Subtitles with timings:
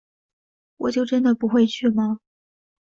[0.77, 2.21] 我就真的不会去吗